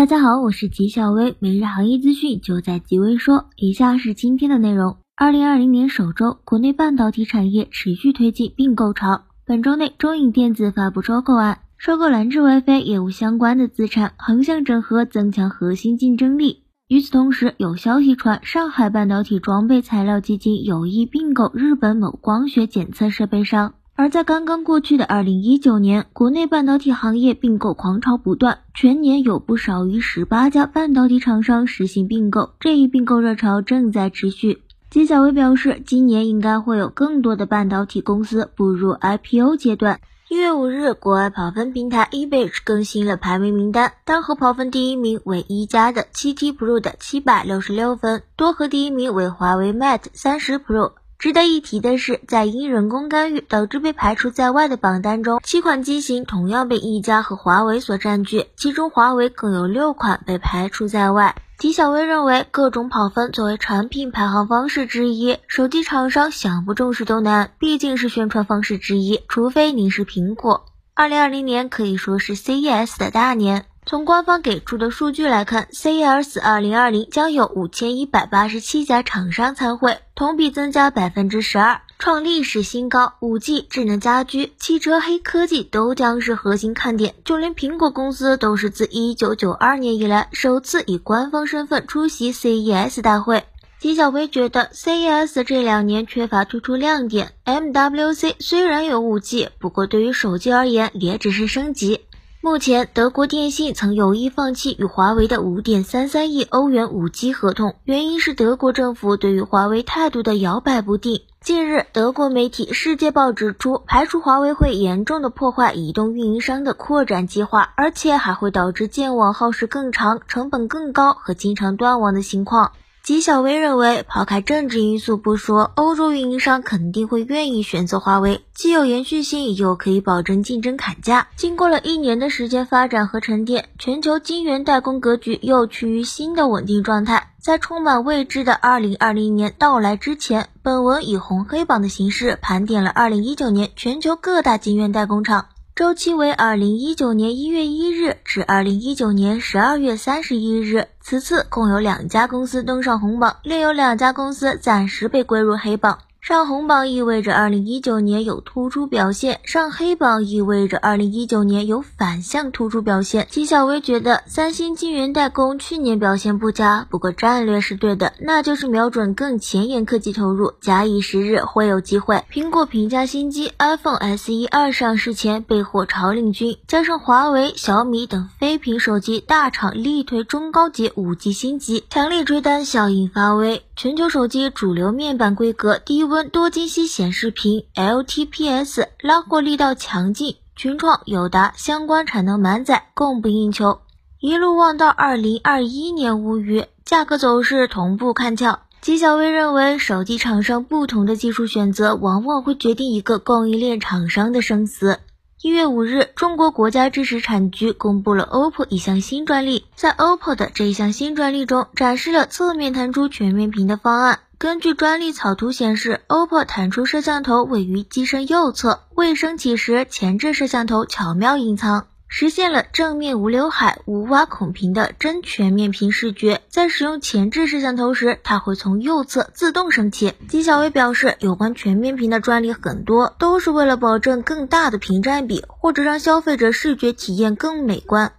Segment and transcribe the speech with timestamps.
[0.00, 3.50] 大家好，我是吉小薇，每日行业资讯就在吉微说。
[3.54, 9.24] 以下是今天的内容：二零二零年首周，国内半导体产业持续推进并购潮。
[9.44, 16.62] 本周内，中影电子发布收购案，收购蓝智 WiFi 业务相关的资产，横向整合，增强核心竞争力。
[16.88, 23.74] 与此同时，有消息传，上海半导体装备材料基金有意并购日本某光学检测设备商。
[24.00, 34.62] 而在刚刚过去的二零一九年，国内半导体行业并购狂潮不断，全年有不少于十八家半导体厂商实行并购，这一并购热潮正在持续。
[34.88, 40.00] 纪晓薇表示，今年应该会有更多的半导体公司步入 IPO 阶段。
[40.30, 50.92] 一月五日，国外跑分平台 eBay 更新了排名名单，单核跑分第一名为一加的 7T Pro 的七百六十六分，多核第一名为华为 Mate 三十 Pro。
[51.20, 61.36] 值得一提的是，在因人工干预导致被排除在外的榜单中，七款机型同样被一加和华为所占据，其中华为更有六款被排除在外。
[61.58, 70.64] 纪晓薇认为，各种跑分作为产品排行方式之一，手机厂商想不重视都难，毕竟是宣传方式之一，除非你是苹果。
[70.94, 73.66] 二零二零年可以说是 CES 的大年。
[73.90, 83.14] 从官方给出的数据来看，CES 2020将有五千一百八十七家厂商参会，同比增加百分之十二，创历史新高。
[83.18, 93.42] 五 G、智能家居、汽车、黑科技都将是核心看点，就连苹果公司都是自一九九二年以来首次以官方身份出席 CES 大会。
[93.80, 102.02] 纪晓薇觉得 CES 这两年缺乏突出亮点，MWC 虽然有五 G，不过对于手机而言也只是升级。
[102.42, 111.20] 目前，德国电信曾有意放弃与华为的五点三三亿欧元五 G 合同，原因是德国政府对于华为态度的摇摆不定。
[111.42, 122.72] 近日，德国媒体《世界报》指出，排除华为会严重的破坏移动运营商的扩展计划，而且还会导致建网耗时更长、成本更高和经常断网的情况。
[123.10, 131.26] 纪晓薇认为，抛开政治因素不说，欧洲运营商肯定会愿意选择华为，既有延续性，又可以保证竞争砍价。
[131.34, 137.32] 经过了一年的时间发展和沉淀，全球晶圆代工格局又趋于新的稳定状态。
[137.40, 145.46] 在充满未知的2020年到来之前，本文以红黑榜的形式盘点了2019年全球各大晶圆代工厂。
[145.80, 150.88] 周期为二零一九年一月一日至二零一九年十二月三十一日。
[151.00, 156.00] 此次共有两家公司登上红榜，另有两家公司暂时被归入黑榜。
[156.20, 163.26] 上红榜意味着二零一九年有突出表现，上黑榜意味着二零一九年有反向突出表现。
[163.30, 172.22] 纪晓薇觉得三星晶圆代工去年表现不佳，不过战略是对的，那就是瞄准更前沿科技投入，假以时日会有机会。
[172.30, 183.62] 苹果评价新机 iPhone SE 二上市前备货潮领军，加上华为、小米等非屏手机大厂力推中高阶五 G 新机，强力追单效应发威。
[183.82, 193.80] 全球手机主流面板规格低温多晶细显示屏 LTPS 拉货力道强劲，群创、友达相关产能满载，供不应求。
[194.18, 198.58] 一路望到二零二一年无虞，价格走势同步看俏。
[198.82, 204.98] 纪晓薇认为，手机厂商不同的技术选择，往往会决定一个供应链厂商的生死。
[205.42, 209.64] 一月五日，中国国家知识产局公布了 OPPO 一项新专利。
[209.74, 214.18] 在 OPPO 的这一项新专利中，展示了侧面弹出全面屏的方案。
[214.36, 221.86] 根据专利草图显示，OPPO 弹出摄像头位于机身右侧，未升起时前置摄像头巧妙隐藏。
[222.12, 226.42] 实现了正面无刘海、无挖孔屏的真全面屏视觉。
[226.48, 230.12] 在使用前置摄像头时，它会从右侧自动升起。
[230.28, 238.12] 纪晓薇表示，有关全面屏的专利很多，都是为了保证更大的屏占比，或者让消费者视觉体验更美观。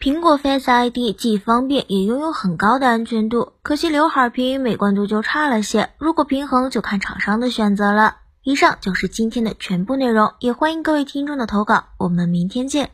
[0.00, 5.90] 苹果 Face ID 既方便，也拥有很高的安全度，可惜刘海屏美观度就差了些。
[5.98, 8.16] 如果平衡，就看厂商的选择了。
[8.42, 12.90] 以上就是今天的全部内容，也欢迎各位听众的投稿，我们明天见。